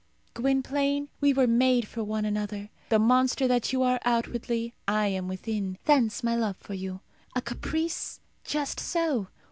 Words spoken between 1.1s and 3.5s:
we were made for one another. The monster